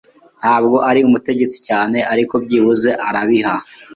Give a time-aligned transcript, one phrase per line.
[0.39, 3.55] ntabwo ari umutetsi cyane, ariko byibuze arabiha.